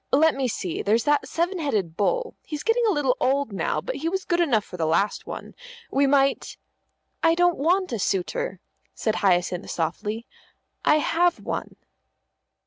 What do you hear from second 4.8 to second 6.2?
last one. We